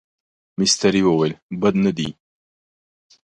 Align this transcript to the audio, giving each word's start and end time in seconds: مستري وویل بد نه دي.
مستري 0.59 1.01
وویل 1.07 1.33
بد 1.61 1.75
نه 1.83 1.91
دي. 1.97 2.09